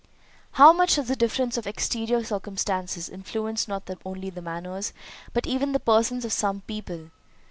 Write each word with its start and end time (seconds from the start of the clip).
How 0.53 0.73
much 0.73 0.95
does 0.95 1.09
the 1.09 1.15
difference 1.15 1.57
of 1.57 1.67
exterior 1.67 2.23
circumstances 2.23 3.07
influence 3.07 3.67
not 3.67 3.87
only 4.03 4.31
the 4.31 4.41
manners, 4.41 4.93
but 5.31 5.45
even 5.45 5.73
the 5.73 5.79
persons 5.79 6.25
of 6.25 6.33
some 6.33 6.61
people! 6.61 7.11